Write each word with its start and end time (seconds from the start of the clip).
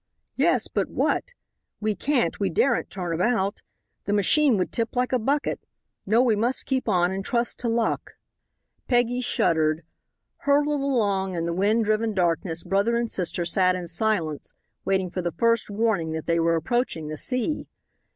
"Yes, 0.35 0.67
but 0.67 0.89
what? 0.89 1.33
We 1.79 1.93
can't, 1.93 2.39
we 2.39 2.49
daren't 2.49 2.89
turn 2.89 3.13
about. 3.13 3.61
The 4.05 4.13
machine 4.13 4.57
would 4.57 4.71
tip 4.71 4.95
like 4.95 5.13
a 5.13 5.19
bucket. 5.19 5.59
No, 6.07 6.23
we 6.23 6.35
must 6.35 6.65
keep 6.65 6.89
on 6.89 7.11
and 7.11 7.23
trust 7.23 7.59
to 7.59 7.69
luck." 7.69 8.13
Peggy 8.87 9.21
shuddered. 9.21 9.83
Hurtled 10.37 10.81
along 10.81 11.35
in 11.35 11.43
the 11.43 11.53
wind 11.53 11.85
driven 11.85 12.15
darkness, 12.15 12.63
brother 12.63 12.95
and 12.95 13.11
sister 13.11 13.45
sat 13.45 13.75
in 13.75 13.87
silence, 13.87 14.55
waiting 14.85 15.11
for 15.11 15.21
the 15.21 15.33
first 15.33 15.69
warning 15.69 16.13
that 16.13 16.25
they 16.25 16.39
were 16.39 16.55
approaching 16.55 17.07
the 17.07 17.15
sea. 17.15 17.67